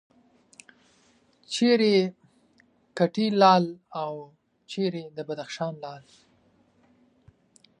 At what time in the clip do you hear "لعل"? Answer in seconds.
5.83-6.05